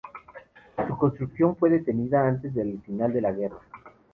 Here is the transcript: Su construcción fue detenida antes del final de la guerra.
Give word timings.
Su 0.87 0.97
construcción 0.97 1.55
fue 1.55 1.69
detenida 1.69 2.25
antes 2.27 2.55
del 2.55 2.81
final 2.81 3.13
de 3.13 3.21
la 3.21 3.31
guerra. 3.33 3.59